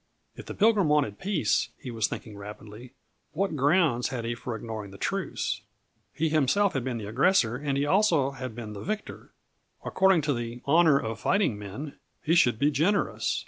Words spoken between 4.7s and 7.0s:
the truce? He himself had been